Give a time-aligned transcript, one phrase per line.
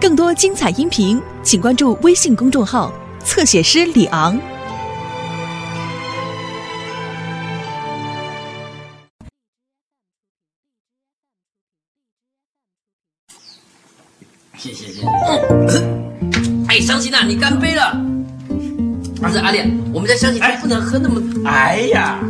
[0.00, 2.92] 更多精彩音频请关注微信公众号
[3.24, 4.38] 侧写师李昂。
[14.56, 15.06] 谢谢谢谢。
[16.68, 18.00] 哎湘琴啊你干杯了。
[19.20, 22.20] 不是阿列我们家湘琴不能喝那么哎呀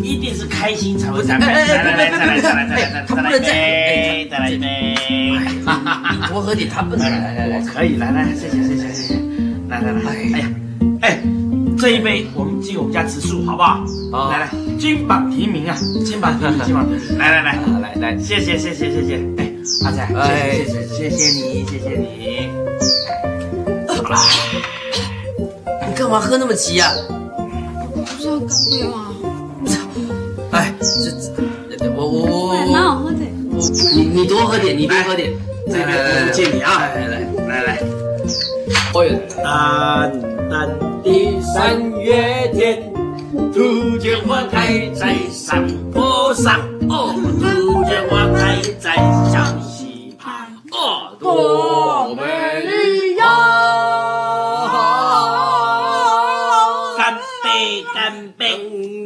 [0.00, 4.94] 一定是开心才会干杯哎哎哎别别别哎呀他不能再哎再来一杯
[6.12, 7.04] 你多喝点，他不能。
[7.10, 9.14] 来来来来，可以，来来，谢谢谢谢谢谢。
[9.68, 10.48] 来来来，哎呀，
[11.02, 11.22] 哎，
[11.78, 13.84] 这一杯我们敬我们家植树，好不好？
[14.12, 17.18] 好来来，金榜题名啊，金榜题名，金榜题名。
[17.18, 19.16] 来来来，来来，谢谢谢谢谢谢。
[19.38, 19.52] 哎，
[19.84, 22.48] 阿仔，哎谢谢谢谢你谢谢你。
[25.88, 26.92] 你干嘛喝那么急呀？
[27.94, 29.12] 不是要干杯吗？
[30.52, 31.10] 哎，这
[31.78, 33.18] 这，我我我我我，蛮好喝的。
[33.94, 35.32] 你你多喝点，你多喝点。
[35.68, 37.78] 这边我敬你啊，来来来，来来。
[38.94, 39.10] 哦哟，
[39.42, 39.44] 淡
[40.48, 40.54] 淡
[41.02, 42.92] 的三月天，
[43.52, 48.94] 杜鹃花开在山坡上，哦，杜鹃花开在
[49.30, 52.22] 小溪畔，哦，多美
[52.62, 53.24] 丽呀！
[56.96, 58.44] 干杯，干杯！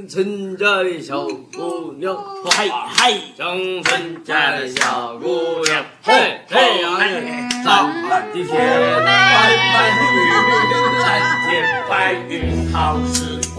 [0.08, 2.16] 村家的小姑娘，
[2.50, 5.28] 嗨嗨，乡村家的小姑
[5.64, 5.69] 娘，
[8.32, 10.22] 今天翻云
[11.00, 11.08] 蓝
[11.48, 11.50] 天
[11.88, 13.58] 白云好时光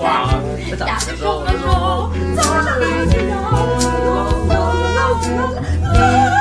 [0.80, 1.58] 大声地走走
[4.47, 4.55] 走走
[5.19, 6.41] 走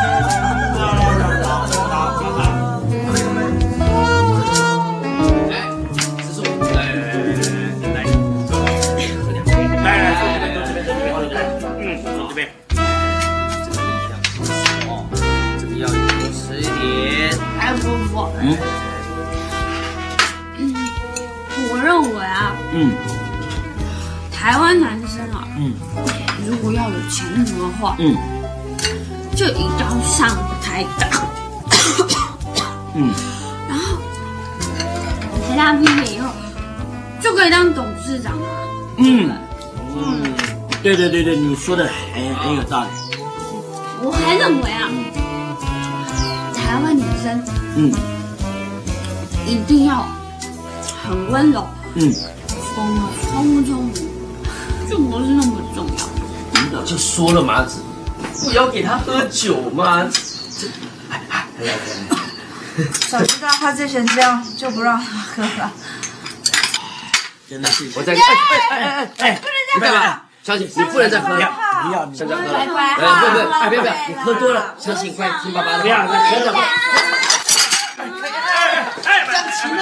[22.73, 22.93] 嗯。
[24.33, 25.75] 台湾男生啊，嗯。
[26.47, 28.17] 如果要有前途的话，嗯。
[29.37, 30.29] 就一定要上
[30.61, 31.09] 台大，
[32.95, 33.11] 嗯，
[33.69, 33.97] 然后
[35.49, 36.29] 台大毕业以后
[37.21, 38.47] 就可以当董事长了。
[38.99, 39.31] 嗯。
[39.97, 40.23] 嗯，
[40.83, 42.89] 对对对对，你说的很很有道理。
[44.03, 44.89] 我还认为啊，
[46.55, 47.43] 台湾女生
[47.77, 47.93] 嗯。
[49.47, 50.07] 一定要
[51.03, 52.13] 很温柔，嗯，
[53.31, 53.95] 聪不聪明，
[54.89, 56.79] 就不是那么重要。
[56.79, 57.67] 我就说了嘛，
[58.45, 60.05] 不要给他喝酒嘛。
[60.59, 60.67] 这，
[61.11, 65.71] 哎哎，来来来，早知道他醉成这样，就不让他喝了。
[67.49, 67.91] 真的是。
[67.97, 69.47] 我在哎哎哎哎哎，不
[69.79, 71.53] 能再喝了，小姐，你不能再喝了。
[71.83, 73.07] 不要，你不要喝了，哎，不不，
[73.69, 76.59] 不要不要，你喝多了，相信快听爸爸的不要话，再喝了。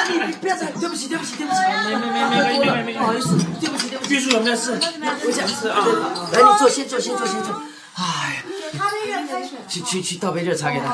[0.09, 4.15] 你你不要再，对不起对不起对不起，没没没没没没没，不好意思，对不起对不起。
[4.15, 4.79] 玉树有没有事？
[5.27, 5.85] 我想吃啊，
[6.33, 7.63] 来你坐，先坐先坐先坐。
[7.95, 9.23] 哎呀，
[9.69, 10.89] 去去去倒杯热茶给他。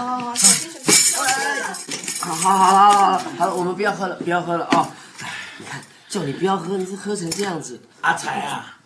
[2.20, 4.88] 好好好好好好，我们不要喝了，不要喝了啊！
[5.22, 7.78] 哎，你看，叫你不要喝，你是喝成这样子。
[8.00, 8.78] 阿才啊，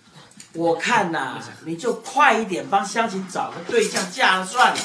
[0.55, 4.81] 我看呐、你就快一点帮湘琴找个对象嫁了算了，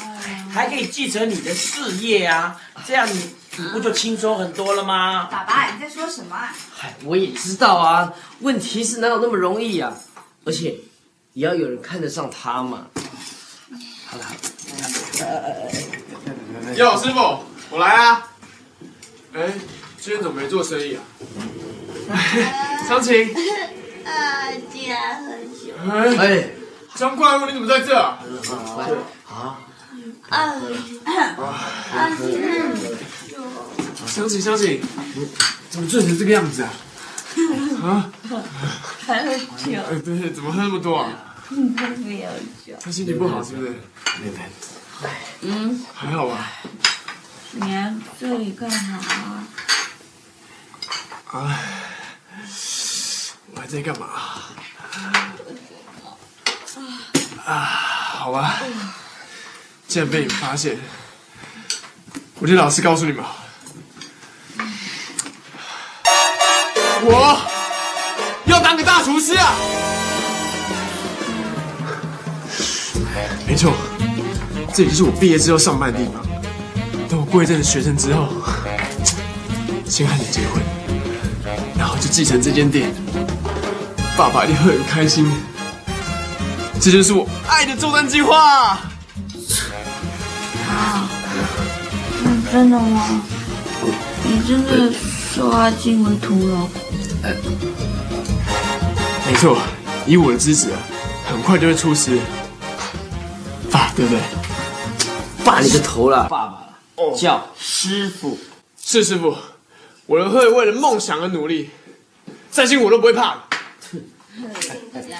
[0.53, 2.55] 还可以继承你的事业啊，
[2.85, 5.28] 这样你你不就轻松很多了吗？
[5.31, 6.56] 爸爸，你在说什么啊？
[6.75, 9.94] 嗨，我也知道啊，问题是哪有那么容易啊、
[10.44, 10.75] 而且
[11.34, 12.88] 也要有人看得上他嘛。
[14.08, 14.25] 好了，
[16.75, 18.28] 哟，师傅，我来啊！
[19.34, 19.53] 哎，
[20.00, 21.03] 今天怎么没做生意啊？
[22.88, 23.34] 湘琴，
[24.06, 26.50] 啊，竟然很久，哎，哎，
[26.96, 27.96] 张怪物你怎么在这？
[27.96, 28.18] 啊，
[29.30, 29.58] 啊，
[30.30, 30.56] 啊，
[34.05, 34.81] 湘琴，湘琴，
[35.69, 36.69] 怎么醉成这个样子啊？
[37.81, 38.11] 啊？
[39.05, 41.09] 还喝酒，哎，对，怎么喝那么多啊？
[41.49, 42.29] 没有
[42.66, 42.73] 酒。
[42.81, 43.75] 他心情不好是不是？
[45.41, 46.51] 嗯，还好吧？
[47.52, 48.99] 你来这里干嘛？
[51.31, 51.59] 啊，
[53.53, 54.08] 我还在干嘛？
[57.46, 58.61] 啊，好吧，
[59.87, 60.78] 竟然被你们发现，
[62.43, 63.23] 我就老实告诉你们，
[67.01, 67.40] 我
[68.43, 69.53] 要当个大厨师啊！
[73.47, 73.72] 没错，
[74.73, 76.22] 这里就是我毕业之后上班的地方。
[77.07, 78.28] 等我过一阵子学成之后，
[79.87, 80.61] 先和你结婚，
[81.78, 82.93] 然后就继承这间店。
[84.17, 85.31] 爸爸一定会很开心。
[86.81, 88.37] 这就是我爱的作战计划。
[88.37, 88.81] 啊，
[90.69, 91.07] 嗯，
[92.53, 93.20] 真的吗？
[94.23, 94.94] 你真的
[95.34, 96.70] 收阿金为徒了？
[99.26, 99.58] 没错，
[100.05, 100.78] 以我的资质啊，
[101.28, 102.20] 很快就会出师。
[103.72, 104.22] 爸，对不对？
[105.44, 106.76] 爸你个头啦，爸爸，
[107.17, 108.38] 叫师傅。
[108.79, 109.35] 是师傅，
[110.06, 111.72] 我们会为了梦想而努力，
[112.52, 113.41] 再辛苦我都不会怕的。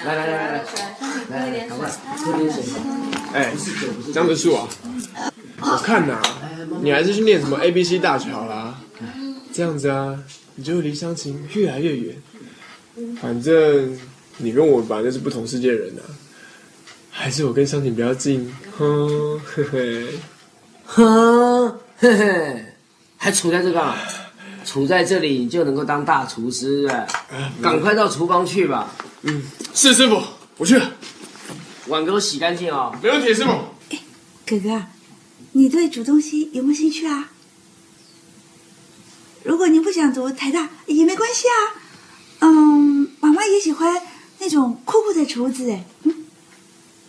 [0.04, 0.64] 来来来来来，
[1.30, 2.62] 来来赶快喝点水。
[3.32, 3.52] 哎，
[4.14, 4.68] 江直树啊，
[5.16, 5.33] 我
[5.82, 6.20] 看呐、
[6.82, 8.74] 你还是去念什么 A B C 大学好啦，
[9.52, 10.18] 这样子啊，
[10.54, 12.16] 你就会离乡情越来越远。
[13.20, 13.98] 反正
[14.38, 16.02] 你跟我本来就是不同世界的人啊，
[17.10, 20.06] 还是我跟乡情比较近，哼，嘿嘿。
[20.86, 22.64] 哼，嘿嘿，
[23.16, 23.96] 还杵在这干嘛？
[24.66, 27.06] 杵在这里你就能够当大厨师哎！
[27.62, 28.92] 赶快到厨房去吧，
[29.22, 29.42] 嗯
[29.74, 30.22] 是师傅，
[30.58, 30.90] 我去了，
[31.86, 32.94] 碗给我洗干净哦。
[33.02, 33.52] 没问题，师傅。
[34.46, 34.82] 哥哥，
[35.56, 37.30] 你对煮东西有没有兴趣啊？
[39.44, 41.80] 如果你不想读台大也没关系啊。
[42.40, 44.02] 嗯，妈妈也喜欢
[44.38, 45.84] 那种酷酷的厨子哎。
[46.02, 46.26] 嗯，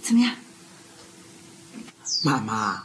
[0.01, 0.35] 怎么样？
[2.23, 2.83] 妈妈，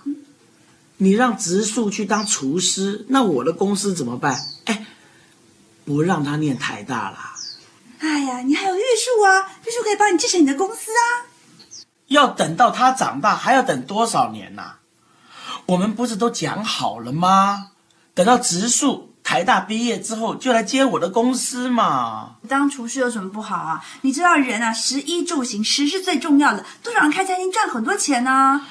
[0.97, 4.41] 你让植树去当厨师，那我的公司怎么办？
[4.65, 4.87] 哎，
[5.85, 7.35] 不让他念台大啦，
[7.99, 11.29] 哎呀，你还有玉树啊，玉树可以帮你继承你的公司啊。
[12.07, 14.77] 要等到他长大，还要等多少年呐、
[15.71, 17.69] 我们不是都讲好了吗？
[18.13, 22.33] 等到植树台大毕业之后，就来接我的公司嘛。
[22.49, 23.85] 当厨师有什么不好啊？
[24.01, 26.65] 你知道人啊，食衣住行，食是最重要的。
[26.83, 28.63] 多少人开餐厅赚很多钱呢、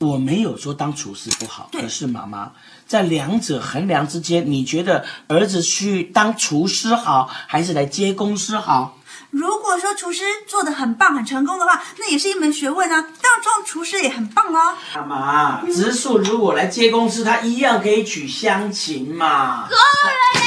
[0.00, 2.52] 我没有说当厨师不好，对可是妈妈
[2.86, 8.98] 在两者衡量之间，你觉得儿子去当厨师好，还是来接公司好？
[9.32, 13.00] 如果说厨师做的很棒、很成功的话，那也是一门学问啊。
[13.22, 14.76] 当当厨师也很棒哦。
[14.92, 19.66] 干嘛，植树如果来接公司，他一样可以娶乡情嘛。
[19.70, 20.42] 够了啦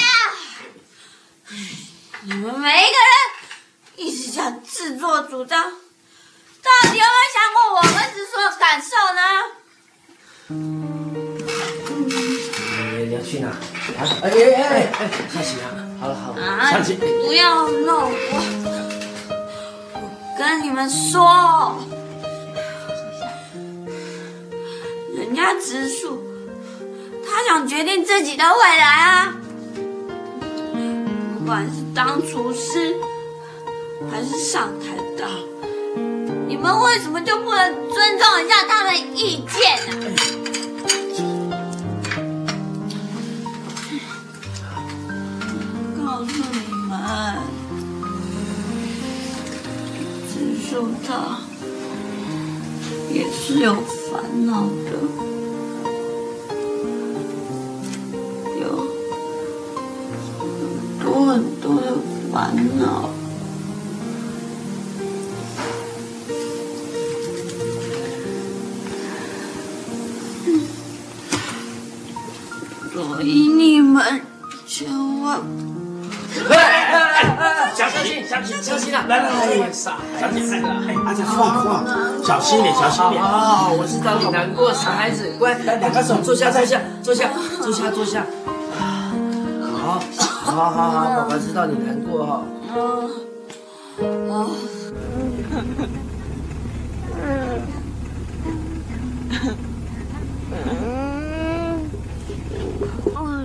[2.21, 5.69] 你们每一个人一直想自作主张，到
[6.83, 9.21] 底有没有想过我儿子所有感受呢？
[13.07, 13.47] 你要去哪？
[13.47, 13.49] 啊！
[14.23, 15.65] 哎哎哎哎哎，夏喜啊，
[16.05, 16.71] 好了好了，啊
[17.25, 18.35] 不要弄我！
[19.95, 19.99] 我
[20.37, 21.79] 跟你们说，
[25.17, 26.21] 人家植树，
[27.25, 29.35] 他想决定自己的未来啊。
[31.39, 32.95] 不管是当厨师，
[34.11, 35.25] 还是上台大，
[36.47, 40.05] 你们为什么就不能尊重一下他的意见呢、
[50.75, 51.39] 植树他
[53.13, 53.75] 也是有
[54.11, 54.84] 烦恼。
[81.35, 81.43] 啊！
[81.43, 81.83] 哎，阿仔，哇哇，
[82.23, 83.21] 小心点，小心点。
[83.21, 87.29] 好，我知道你难过，傻孩子，乖，来两个手坐下，坐下，坐下，
[87.61, 88.25] 坐下，坐下。
[89.77, 89.99] 好，
[90.45, 92.43] 好，好，好，爸爸知道你难过哈。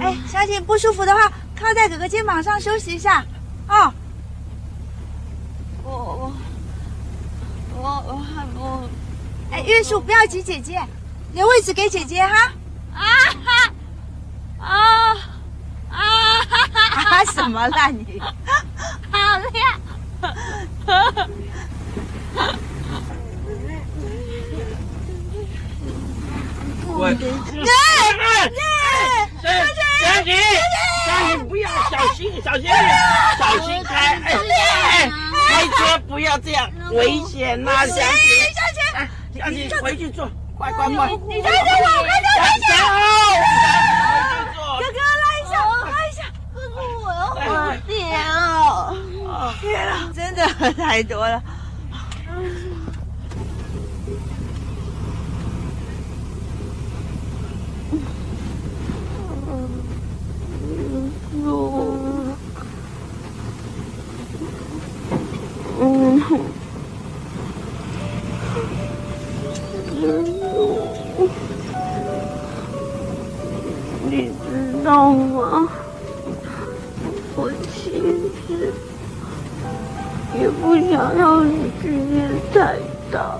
[0.01, 3.25] 哎，小姐不舒服的话，靠在哥哥肩膀上休息一下。
[3.69, 3.93] 哦，
[5.85, 6.33] 我我
[7.77, 8.89] 我我还我
[9.61, 10.81] 哎，玉树不要挤姐姐，
[11.35, 12.51] 留位置给姐姐哈。
[12.95, 13.05] 啊
[13.45, 13.71] 哈
[14.59, 14.67] 啊
[15.91, 15.97] 啊
[16.49, 18.21] 哈哈啊什么啦你？
[19.11, 19.81] 好亮！
[26.99, 27.19] 喂，小
[30.25, 30.35] 姐，
[31.05, 32.65] 小姐不要，小心，小心，
[33.39, 35.11] 小心开，哎，
[35.49, 38.03] 开车不要这样，危险呐，小姐，
[39.41, 41.09] 赶紧回去坐，快快快！
[41.27, 42.77] 你拉着我，哥哥，拉一下，
[44.79, 46.21] 哥哥，拉一下，我拉一下，
[46.55, 47.41] 哥哥，我要回
[47.89, 47.99] 娘。
[49.59, 51.43] 天啊，真的喝太多了。
[65.83, 66.50] 嗯。
[74.91, 75.69] 道吗？
[77.37, 78.73] 我其实
[80.37, 82.77] 也不想要你去念太
[83.13, 83.39] 大，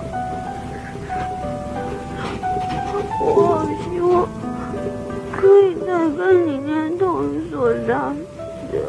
[3.19, 4.09] 我好希望
[5.35, 7.05] 可以再跟你念同
[7.35, 8.13] 一所大
[8.71, 8.79] 学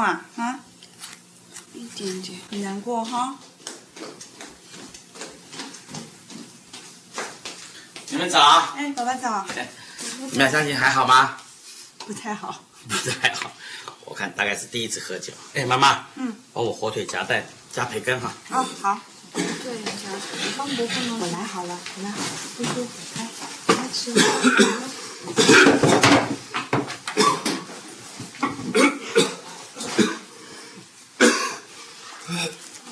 [0.00, 0.24] 啊？
[0.36, 0.60] 啊？
[1.74, 2.38] 一点点。
[2.50, 3.36] 很难过哈？
[8.08, 8.40] 你们早，
[8.76, 9.46] 哎，爸爸早。
[10.30, 11.36] 你们相信还好吗？
[11.98, 12.62] 不太好。
[12.88, 13.50] 不太好，
[14.04, 15.32] 我看大概是第一次喝酒。
[15.54, 18.32] 哎，妈妈，嗯，帮我火腿夹带加培根哈。
[18.50, 19.00] 哦，好，
[19.34, 19.40] 我
[21.32, 22.24] 来好了，我来好了，
[22.56, 23.28] 不舒服，来，
[23.74, 24.14] 来吃。
[32.28, 32.48] 哎，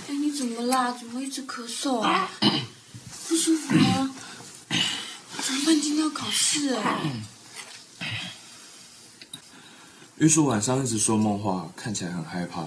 [0.09, 0.91] 你怎么啦？
[0.93, 2.31] 怎么一直咳嗽啊？
[3.27, 4.15] 不舒服吗？
[5.43, 5.81] 怎么办？
[5.81, 7.01] 今天要考试哎。
[10.19, 12.65] 玉树晚上一直说梦话，看起来很害怕。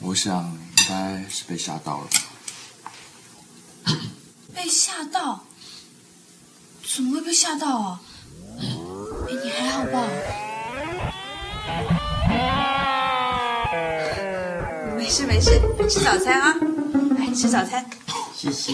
[0.00, 0.42] 我想
[0.78, 3.94] 应该是被吓到了吧。
[4.54, 5.44] 被吓到？
[6.94, 8.00] 怎么会被吓到啊？
[8.58, 8.64] 哎，
[9.44, 10.08] 你还好吧？
[14.96, 16.71] 没事没事，吃早餐啊，来
[17.34, 17.84] 吃早餐。
[18.34, 18.72] 谢谢。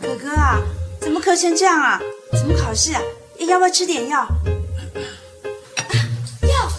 [0.00, 0.60] 哥哥啊，
[1.00, 2.00] 怎么咳成这样啊？
[2.32, 3.00] 怎么考试啊？
[3.38, 4.26] 要不要吃点药？
[6.42, 6.70] 药药，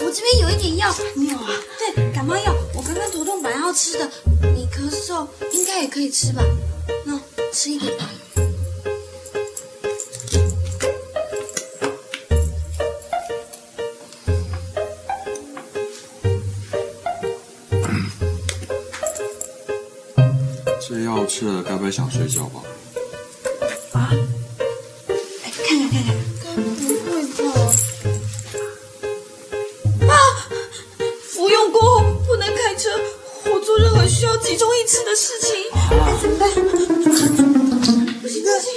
[0.00, 0.94] 我这边有一点药。
[1.14, 1.50] 你有啊？
[1.78, 4.10] 对，感冒药，我刚刚头痛本来要吃的，
[4.54, 6.42] 你咳嗽应该也可以吃吧？
[7.04, 7.20] 那
[7.52, 8.04] 吃一点吧。
[21.42, 22.62] 吃了，该不会想睡觉吧？
[23.94, 23.98] 哎，
[25.66, 27.18] 看看看看，不会
[30.06, 30.14] 吧？
[30.14, 30.14] 啊！
[31.28, 32.90] 服用过后不能开车，
[33.42, 35.50] 或做任何需要集中意志的事情。
[35.74, 36.48] 哎，怎么办？
[38.22, 38.70] 不行不行，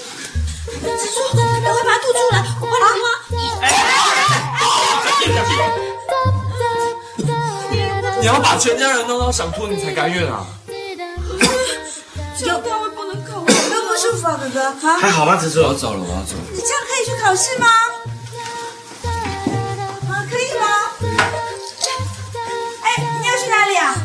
[0.81, 3.05] 子说赶快把它吐出来，我帮你挖。
[8.21, 10.47] 你要把全家人弄到想吐，你才甘愿啊！
[14.99, 15.73] 还好吗，子我要？
[15.73, 16.43] 走了，我要走了。
[16.53, 17.67] 你这样可以去考试吗？
[20.09, 20.65] 啊，可以吗？
[22.81, 22.85] 哎，
[23.19, 23.95] 你要去哪里啊？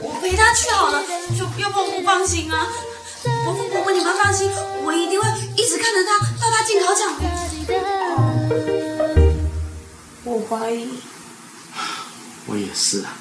[0.00, 1.02] 我陪他去好了，
[1.36, 2.68] 就要不然我不放心啊。
[3.44, 4.50] 伯父伯母，你们放心，
[4.84, 7.14] 我一定会一直看着他到他进考场。
[10.24, 11.00] 我怀疑。
[12.46, 13.14] 我也是啊。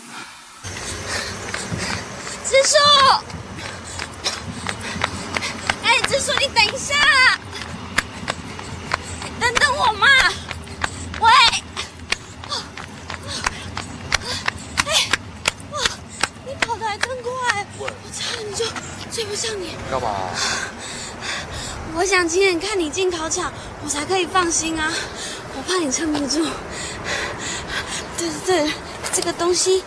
[6.11, 6.93] 哎，子树，你等一下，
[9.39, 10.07] 等等我嘛。
[11.21, 11.31] 喂，
[14.87, 15.09] 哎，
[15.71, 15.79] 哇，
[16.77, 18.65] 得还真快，我差点就
[19.09, 19.73] 追不上你。
[19.89, 20.09] 干嘛？
[21.95, 24.91] 我想亲眼看你进考场，我才可以放心啊。
[25.55, 26.45] 我怕你撑不住。
[28.17, 28.73] 对对对，
[29.13, 29.81] 这个东西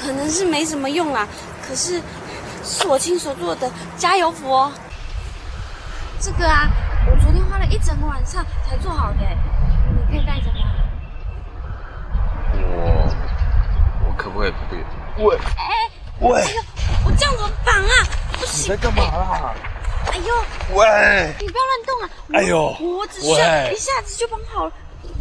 [0.00, 1.28] 可能是没什么用啦，
[1.66, 2.02] 可是
[2.64, 4.72] 是我亲手做的加油服哦。
[6.26, 6.68] 这个啊，
[7.08, 9.18] 我昨天花了一整个晚上才做好的，
[9.96, 10.58] 你可以带着吗？
[12.52, 13.14] 我
[14.08, 14.52] 我可不可以？
[15.22, 16.60] 喂哎，喂，哎呦，
[17.04, 17.90] 我这样怎么绑啊？
[18.32, 18.68] 不行你行！
[18.70, 19.54] 在干嘛啦？
[20.10, 20.34] 哎呦，
[20.74, 22.10] 喂，你不要乱动啊！
[22.34, 24.72] 哎呦我只需要一下子就绑好了，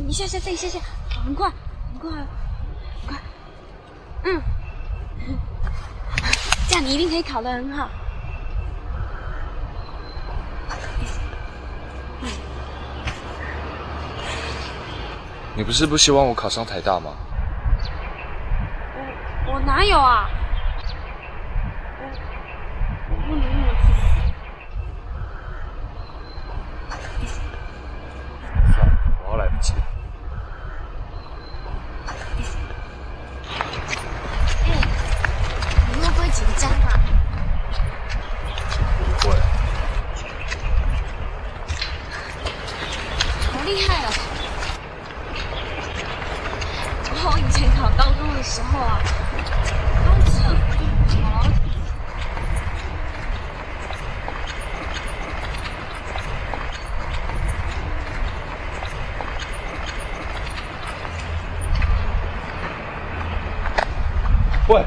[0.08, 0.80] 一下下再一下下，
[1.24, 1.48] 很快，
[1.94, 2.28] 很快，很
[3.06, 3.18] 快，
[4.24, 4.42] 嗯，
[6.68, 7.88] 这样你一定可以考得很好。
[15.58, 17.12] 你不是不希望我考上台大吗？
[19.48, 20.30] 我我哪有啊？
[21.98, 22.04] 我
[23.10, 24.00] 我不能我自己。
[28.74, 28.92] 算了，
[29.24, 29.80] 我要来不及了。
[35.88, 37.00] 你会不会紧张啊？
[39.00, 39.34] 不会，
[43.54, 44.08] 好厉害哦！
[47.28, 49.02] 我以前考高中的时候啊，
[50.06, 50.44] 高测
[64.65, 64.84] 好喂，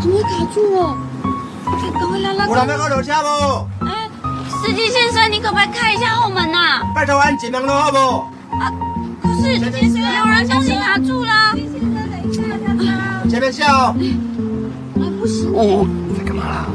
[0.00, 0.96] 怎么会卡住了？
[1.64, 2.48] 赶赶快拉拉杆！
[2.48, 3.68] 有人要我落车无？
[3.86, 4.08] 哎，
[4.48, 7.98] 司机先生，你可不可以开一下后门呐、拜托俺尽量落好不？
[8.56, 8.72] 啊？
[9.22, 9.60] 可是有
[10.26, 11.32] 人将你卡住了。
[13.28, 13.94] 前面下哦。
[13.98, 14.00] 哎，
[15.20, 15.86] 不行，哦，
[16.16, 16.66] 在干嘛啦？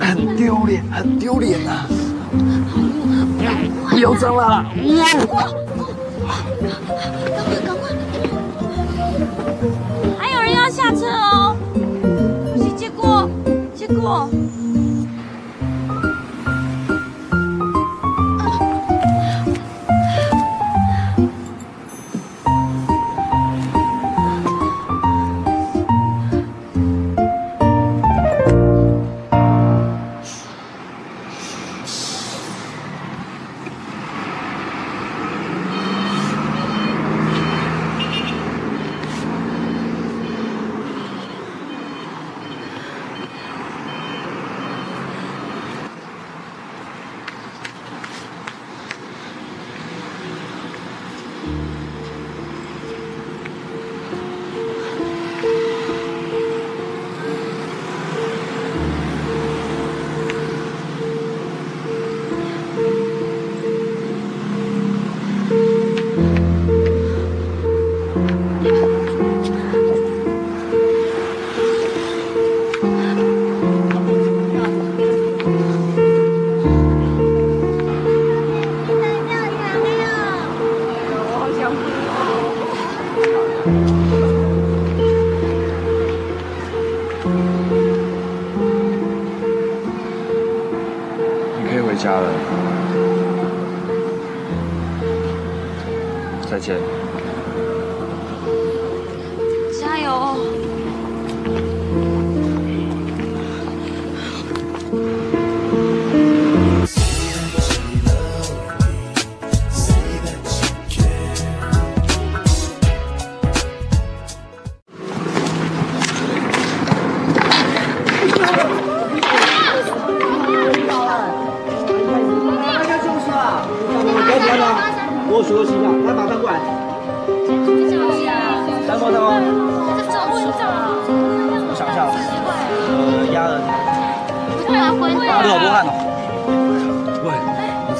[0.00, 1.86] 很丢脸，很丢脸呐！
[3.90, 5.44] 不要脏了，赶快
[7.66, 7.79] 赶快！
[13.94, 14.49] 过。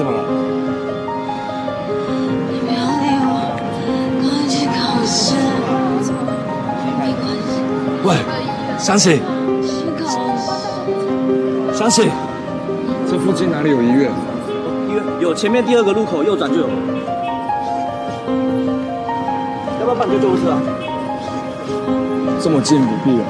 [0.00, 0.18] 怎么了？
[2.50, 3.28] 你不要理我，
[4.16, 5.36] 赶快去考试。
[6.96, 7.60] 没关系，
[8.08, 8.08] 喂，
[8.78, 9.20] 想起，
[9.60, 10.08] 去考
[10.38, 11.76] 试。
[11.76, 12.08] 想起，
[13.10, 14.10] 这附近哪里有医院？
[14.88, 16.66] 医院有，前面第二个路口右转就有。
[19.80, 20.62] 要不要办救救护车啊？
[22.40, 23.24] 这么近不必了。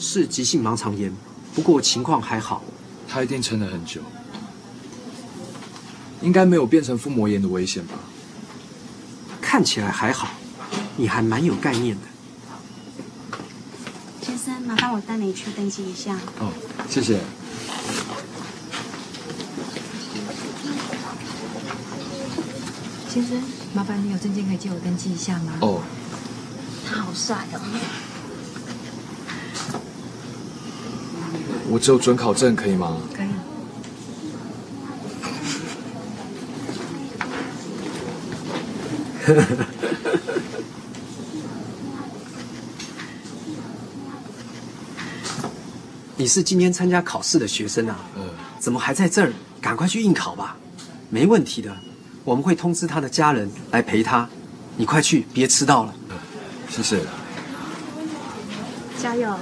[0.00, 1.14] 是急性盲肠炎，
[1.54, 2.64] 不过情况还好。
[3.06, 4.00] 他一定撑了很久，
[6.22, 7.94] 应该没有变成腹膜炎的危险吧？
[9.40, 10.28] 看起来还好，
[10.96, 12.02] 你还蛮有概念的。
[14.22, 16.14] 先生，麻烦我带你去登记一下。
[16.38, 16.52] 哦，
[16.88, 17.18] 谢谢。
[23.08, 23.42] 先生，
[23.74, 25.54] 麻烦你有证件可以借我登记一下吗？
[25.62, 25.82] 哦，
[26.86, 27.60] 他好帅哦！
[31.70, 32.96] 我只有准考证可以吗？
[33.14, 33.26] 可以。
[46.16, 47.96] 你是今天参加考试的学生啊？
[48.16, 48.28] 嗯，
[48.58, 49.32] 怎么还在这儿？
[49.60, 50.56] 赶快去应考吧，
[51.08, 51.72] 没问题的。
[52.24, 54.28] 我们会通知他的家人来陪他。
[54.76, 55.94] 你快去，别迟到了。
[56.68, 57.00] 谢谢。
[59.00, 59.32] 加油！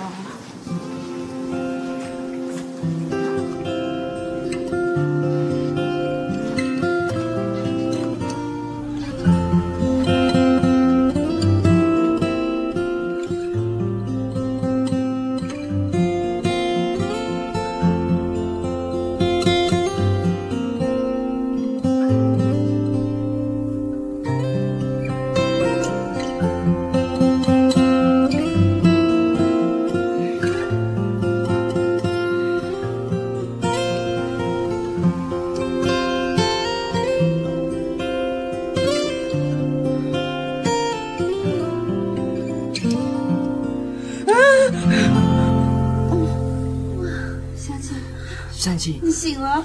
[49.03, 49.64] 你醒了，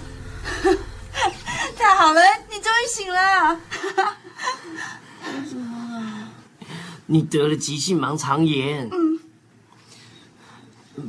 [1.78, 3.60] 太好了，你终于醒了。
[7.06, 8.90] 你得了急性盲肠炎。
[8.92, 9.20] 嗯。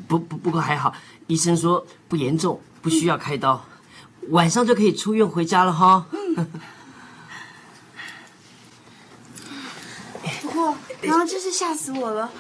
[0.09, 0.95] 不不不过还好，
[1.27, 3.65] 医生说不严重，不需要开刀，
[4.29, 6.07] 晚上就可以出院回家了哈。
[10.43, 12.31] 不过刚刚真是吓死我了，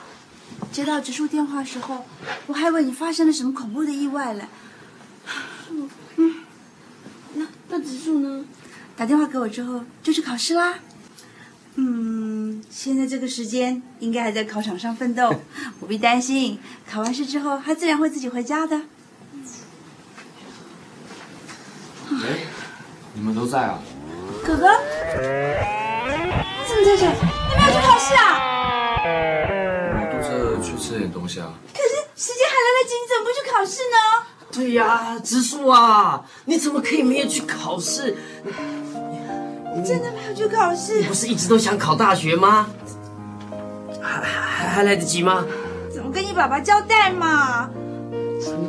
[0.72, 2.05] 接到植树电话的时候，
[2.46, 4.46] 我还以为你发生了什么恐怖的意外嘞。
[6.16, 6.34] 嗯，
[7.34, 8.44] 那那植树呢？
[8.96, 10.78] 打电话给我之后就去考试啦。
[11.74, 15.34] 嗯，现在这个时间应该还在考场上奋斗，
[15.80, 16.60] 不必担心。
[16.88, 18.76] 考完试之后，他自然会自己回家的。
[22.10, 22.46] 哎，
[23.14, 23.82] 你们都在啊？
[24.46, 25.18] 哥哥，你
[26.68, 27.06] 怎么在这？
[27.06, 28.38] 你没有去考试啊？
[29.96, 31.52] 我肚子去吃点东西啊。
[31.72, 33.98] 可是时间还来得及，你怎么不去考试呢？
[34.55, 38.17] 对呀，植树啊，你怎么可以没有去考试？
[39.77, 41.01] 你真的没有去考试？
[41.01, 42.69] 你不是一直都想考大学吗？
[44.01, 45.45] 还还还来得及吗？
[45.93, 47.69] 怎么跟你爸爸交代嘛？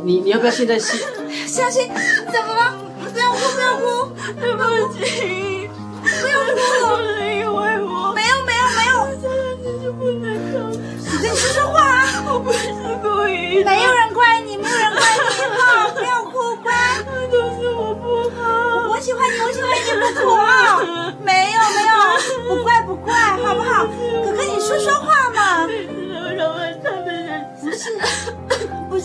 [0.04, 0.98] 你你要不要现在是？
[1.46, 2.74] 相信怎么了？
[3.14, 3.84] 不要哭，不要哭，
[4.42, 5.70] 对不起，
[6.02, 6.98] 不要哭了。
[7.04, 10.54] 是因为我没有没有没有，我就不能考。
[10.72, 12.24] 你跟你说说话啊！
[12.28, 12.60] 我不是
[13.02, 14.05] 故意没有人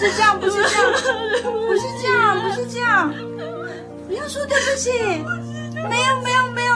[0.00, 0.90] 是这样，不是这样，
[1.42, 3.12] 不是这样，不是这样，
[4.08, 4.90] 不要说对不起，
[5.90, 6.74] 没有没有没有。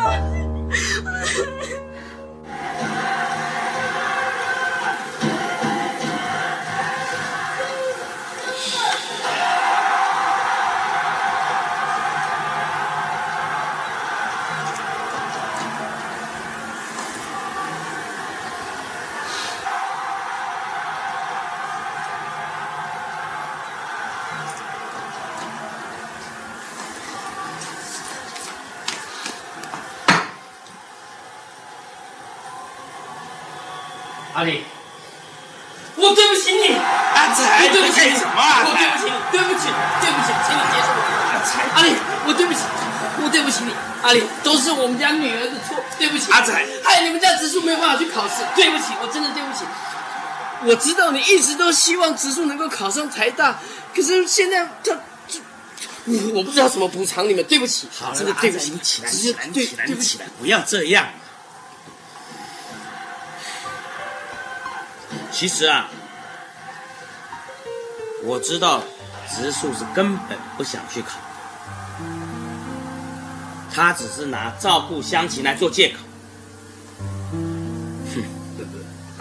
[47.44, 49.64] 植树没有办法去考试，对不起，我真的对不起。
[50.64, 53.59] 我知道你一直都希望植树能够考上台大，
[53.94, 54.96] 可是现在他，这
[56.07, 61.07] 我我不知道怎么补偿你们，对不起，好了，真的对不起，你起来，你起来，你起来，对不起你起来，不要这样。
[65.30, 65.90] 其实啊，
[68.22, 68.83] 我知道
[69.37, 71.18] 植树是根本不想去考，
[73.70, 75.98] 他只是拿照顾乡亲来做借口。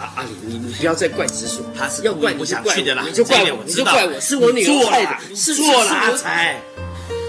[0.04, 6.60] 阿阿里，你你不要再怪植树，他是要怪你就怪想去的啦我，你就怪我，我你就怪我，是我女儿害的，是错了，是我阿才。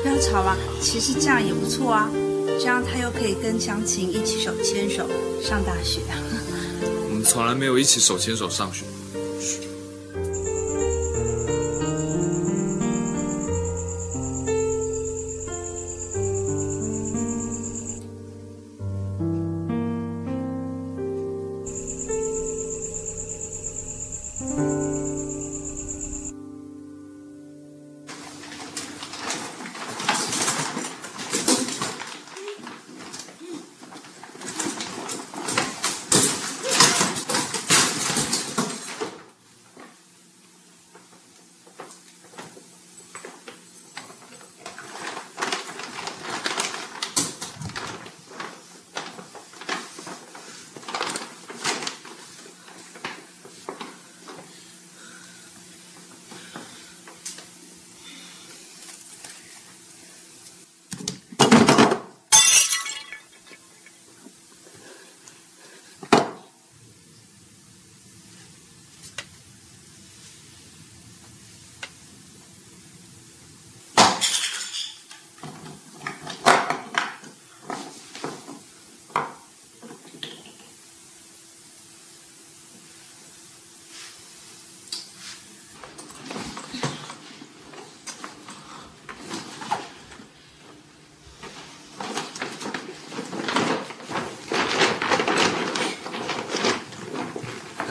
[0.04, 2.10] 不要吵了，其实这样也不错啊，
[2.60, 5.08] 这样他又可以跟湘琴一起手牵手
[5.42, 6.02] 上大学。
[7.10, 8.84] 我们从来没有一起手牵手上学。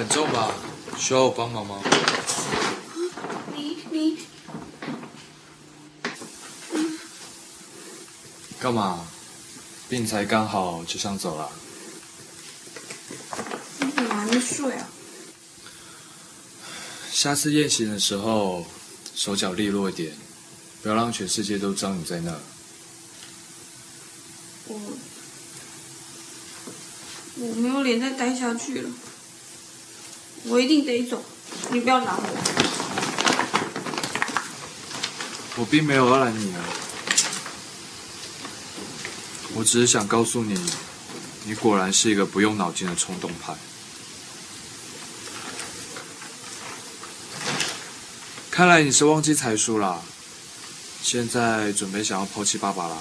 [0.05, 0.53] 很重吧？
[0.99, 1.81] 需要我帮忙吗？
[3.55, 4.19] 你你
[8.61, 9.07] 干嘛？
[9.89, 11.51] 病才刚好就想走了？
[13.79, 14.87] 你怎么还没睡啊？
[17.11, 18.67] 下次宴行的时候
[19.15, 20.15] 手脚利落一点，
[20.83, 22.39] 不要让全世界都知道你在那。
[24.67, 24.79] 我
[27.37, 28.91] 我没有脸再待下去了，
[30.45, 31.23] 我一定得走，
[31.71, 32.23] 你不要拦我。
[35.57, 36.61] 我并没有要拦你啊，
[39.55, 40.59] 我只是想告诉你，
[41.45, 43.55] 你果然是一个不用脑筋的冲动派。
[48.51, 50.01] 看来你是忘记才疏啦，
[51.03, 52.97] 现在准备想要抛弃爸爸了。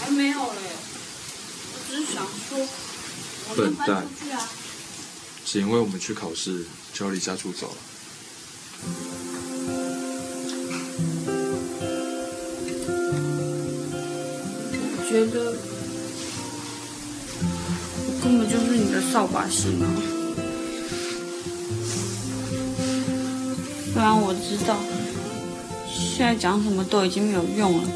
[0.00, 0.60] 还没有嘞，
[1.72, 4.06] 我只是想说，我能搬笨蛋。
[5.44, 7.76] 只因为我们去考试就要离家出走了。
[14.96, 15.52] 我觉得
[18.06, 19.86] 我根本就是你的扫把星啊！
[23.92, 24.76] 虽然我知道
[25.88, 27.88] 现在讲什么都已经没有用了，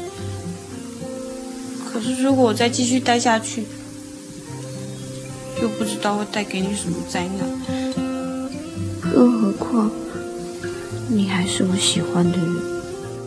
[1.91, 3.65] 可是如果我再继续待下去，
[5.61, 7.47] 又不知道会带给你什么灾难。
[9.01, 9.91] 更何况，
[11.09, 12.55] 你还是我喜欢的人。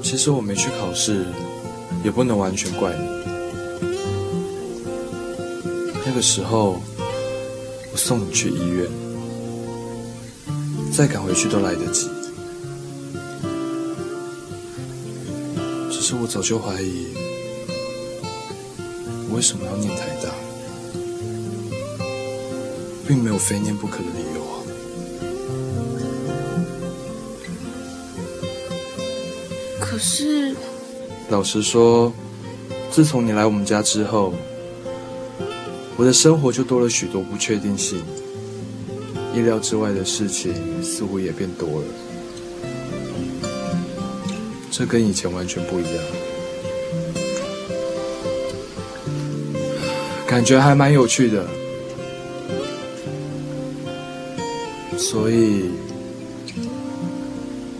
[0.02, 1.26] 其实我没去考试，
[2.04, 3.04] 也不能完全怪你。
[6.04, 6.80] 那个时候，
[7.92, 8.86] 我送你去医院，
[10.92, 12.08] 再赶回去都来得及。
[15.90, 17.06] 只是我早就怀疑，
[19.28, 20.11] 我为什么要念台大，
[23.06, 24.54] 并没有非念不可的理由啊。
[29.80, 30.54] 可是，
[31.28, 32.12] 老实说，
[32.90, 34.32] 自从你来我们家之后，
[35.96, 38.02] 我的生活就多了许多不确定性，
[39.34, 41.84] 意料之外的事情似乎也变多了。
[44.70, 45.92] 这跟以前完全不一样。
[50.26, 51.46] 感觉还蛮有趣的，
[55.12, 55.70] 所以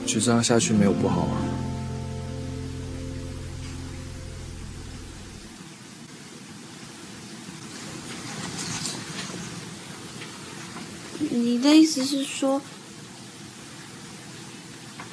[0.04, 1.40] 就这样下去没有不好啊。
[11.30, 12.60] 你的意思是说，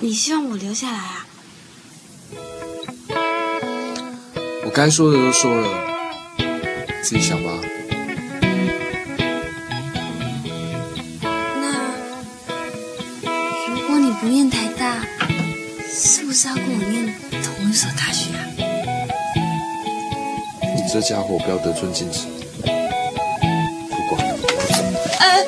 [0.01, 1.25] 你希望我留下来啊？
[4.65, 5.87] 我该说的都说了，
[7.01, 7.49] 自己想吧。
[20.91, 22.25] 这家伙不要得寸进尺。
[22.63, 22.67] 不
[24.09, 24.25] 管，
[25.19, 25.45] 哎，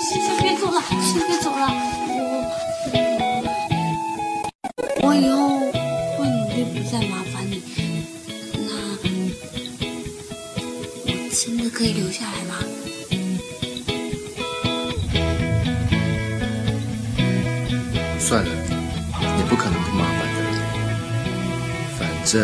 [0.00, 1.68] 先先别走了，先别走了，
[5.02, 5.36] 我我以后
[6.16, 7.62] 会努力不再麻烦你。
[8.54, 8.68] 那
[11.04, 12.56] 我真的可以留下来吗？
[18.18, 18.50] 算了，
[19.36, 20.38] 你不可能不麻烦的，
[21.98, 22.40] 反正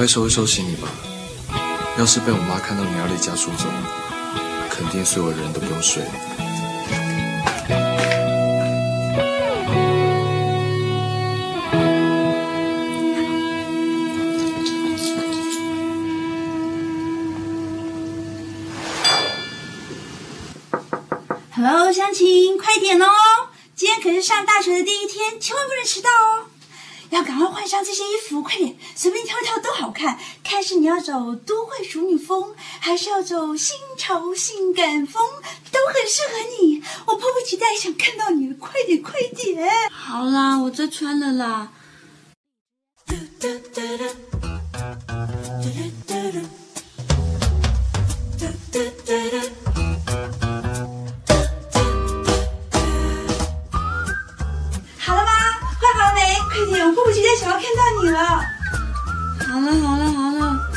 [0.00, 0.88] 快收一收行李吧，
[1.98, 3.66] 要是被我妈看到你要离家出走，
[4.70, 6.02] 肯定所有人都不用睡。
[21.54, 23.06] Hello，湘琴，快点哦！
[23.76, 26.46] 今天可是上大学的第一天，千万不能迟到哦！
[27.10, 30.16] 要赶快换上这些衣服，快点，随便挑挑都好看。
[30.44, 35.20] 看是你要走都会熟女风，还是要走新潮性感风，
[35.72, 36.80] 都很适合你。
[37.04, 39.68] 我迫不及待想看到你，快点，快点！
[39.90, 41.72] 好啦，我这穿了啦。
[54.96, 55.32] 好了吗？
[55.80, 56.20] 换好了没？
[56.46, 58.18] 快点，我迫不及待想要看到你了。
[59.48, 60.69] 好了，好了，好了。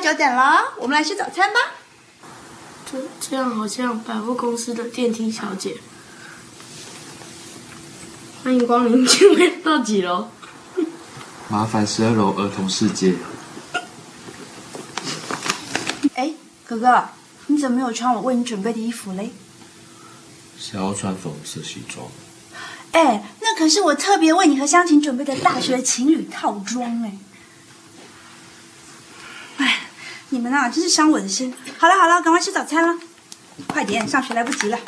[0.00, 1.60] 嗨，大家久等了，我们来吃早餐吧。
[2.90, 5.76] 这这样好像百货公司的电梯小姐。
[8.42, 10.28] 欢迎光临，请问到几楼？
[11.50, 13.14] 麻烦十二楼儿童世界。
[16.14, 16.32] 哎，
[16.66, 17.10] 哥哥，
[17.48, 19.30] 你怎么没有穿我为你准备的衣服嘞？
[20.58, 22.06] 想要穿粉红色西装。
[22.92, 27.18] 哎，那可是我特别为你和湘琴准备的大学情侣套装哎。
[29.58, 29.80] 哎，
[30.32, 31.52] 你们啊，真是伤我的心。
[31.76, 32.94] 好了好了，赶快吃早餐了，
[33.66, 34.78] 快点，上学来不及了。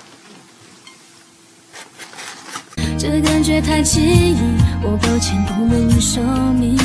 [2.96, 4.37] 这感觉太奇异，
[4.85, 6.78] 我抱歉不能说明。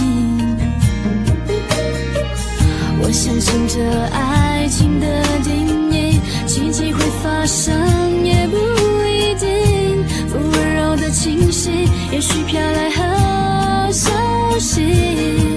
[2.99, 3.79] 我相信这
[4.11, 8.57] 爱情的定义，奇迹会发生也不
[9.05, 10.03] 一定。
[10.29, 14.09] 不温柔的清晰，也许飘来好消
[14.57, 15.56] 息。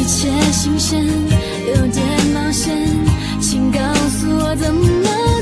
[0.00, 1.04] 一切新鲜，
[1.68, 2.02] 有点
[2.32, 2.74] 冒险，
[3.38, 4.82] 请告诉我怎么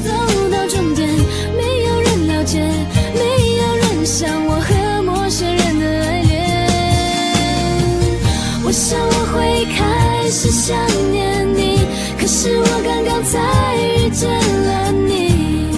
[0.01, 0.11] 走
[0.51, 1.09] 到终点。
[1.57, 2.59] 没有人了解，
[3.15, 3.21] 没
[3.57, 6.35] 有人像我和陌生人的爱恋。
[8.65, 10.77] 我想我会开始想
[11.13, 11.79] 念你，
[12.19, 13.39] 可是我刚刚才
[13.77, 15.69] 遇见了你。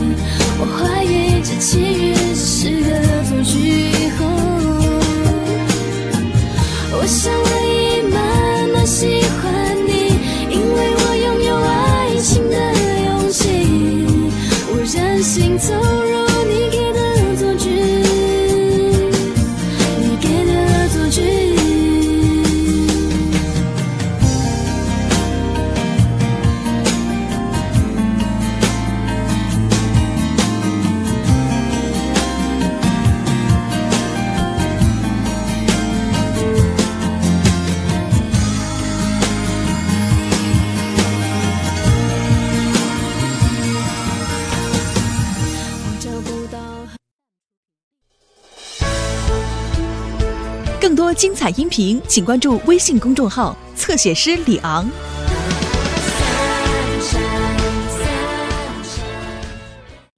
[0.59, 3.59] 我怀疑这奇遇是个恶作剧。
[6.93, 7.33] 我想
[51.51, 54.89] 音频，请关注微信公众号“侧写师李昂”。